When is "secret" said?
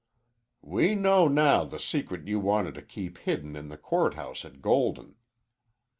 1.79-2.27